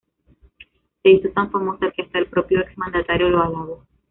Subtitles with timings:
[1.03, 3.83] Se hizo tan famosa que hasta el propio ex mandatario lo alabó.